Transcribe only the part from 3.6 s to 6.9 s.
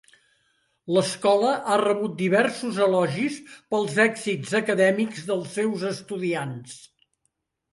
pels èxits acadèmics dels seus estudiants.